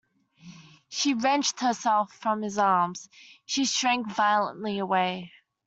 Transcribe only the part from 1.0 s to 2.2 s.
wrenched herself